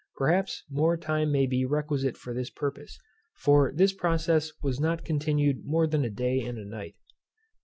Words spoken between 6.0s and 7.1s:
a day and a night.